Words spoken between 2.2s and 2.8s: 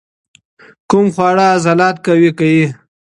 کوي؟